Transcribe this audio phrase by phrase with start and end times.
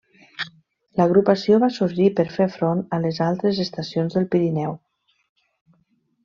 [1.01, 4.75] L'agrupació va sorgir per fer front a les altres estacions del Pirineu.